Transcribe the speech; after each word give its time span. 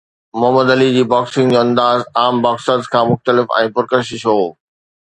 Muhammad 0.39 0.71
Ali 0.75 0.87
جي 0.95 1.03
boxing 1.11 1.53
جو 1.57 1.59
انداز 1.59 2.01
عام 2.23 2.41
باڪسرز 2.47 2.89
کان 2.97 3.07
مختلف 3.13 3.57
۽ 3.63 3.73
پرڪشش 3.79 4.25
هو 4.33 4.41